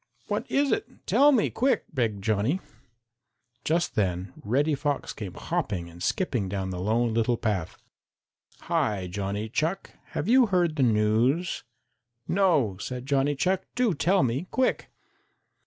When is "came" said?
5.13-5.35